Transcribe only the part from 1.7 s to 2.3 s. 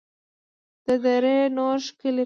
ښکلې ده